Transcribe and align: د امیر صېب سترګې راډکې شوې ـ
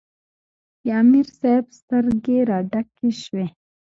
د 0.83 0.85
امیر 1.01 1.27
صېب 1.39 1.65
سترګې 1.79 2.37
راډکې 2.49 3.09
شوې 3.21 3.47
ـ 3.51 3.55